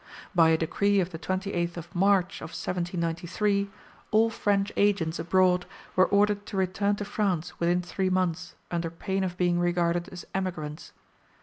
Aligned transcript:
By 0.33 0.49
a 0.49 0.57
decree 0.57 0.99
of 0.99 1.11
the 1.11 1.19
28th 1.19 1.77
of 1.77 1.93
March 1.93 2.41
of 2.41 2.49
1793, 2.55 3.69
all 4.09 4.31
French 4.31 4.71
agents 4.75 5.19
abroad 5.19 5.67
were 5.95 6.07
ordered 6.07 6.47
to 6.47 6.57
return 6.57 6.95
to 6.95 7.05
France, 7.05 7.59
within 7.59 7.83
three 7.83 8.09
months, 8.09 8.55
under 8.71 8.89
pain 8.89 9.23
of 9.23 9.37
being 9.37 9.59
regarded 9.59 10.09
as 10.09 10.25
emigrants. 10.33 10.91